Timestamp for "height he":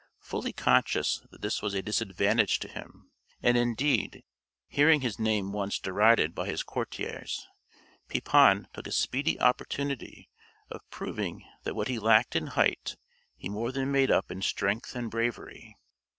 12.47-13.47